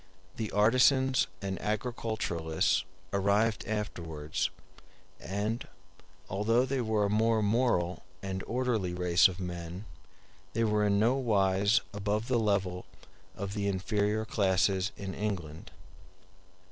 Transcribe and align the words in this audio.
The 0.35 0.49
artisans 0.49 1.27
and 1.43 1.61
agriculturists 1.61 2.85
arrived 3.13 3.67
afterwards; 3.67 4.49
and, 5.19 5.67
although 6.27 6.65
they 6.65 6.81
were 6.81 7.05
a 7.05 7.09
more 7.11 7.43
moral 7.43 8.01
and 8.19 8.43
orderly 8.47 8.95
race 8.95 9.27
of 9.27 9.39
men, 9.39 9.85
they 10.53 10.63
were 10.63 10.87
in 10.87 10.97
nowise 10.97 11.81
above 11.93 12.29
the 12.29 12.39
level 12.39 12.87
of 13.35 13.53
the 13.53 13.67
inferior 13.67 14.25
classes 14.25 14.91
in 14.97 15.13
England. 15.13 15.69